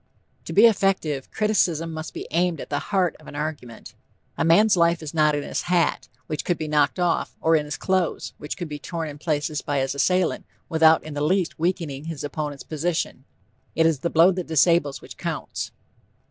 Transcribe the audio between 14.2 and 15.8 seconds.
that disables which counts.